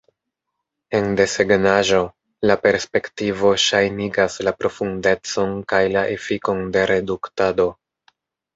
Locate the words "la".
2.51-2.55, 4.49-4.55, 5.99-6.07